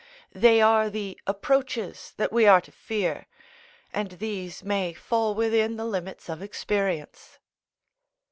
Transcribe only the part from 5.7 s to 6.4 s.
the limits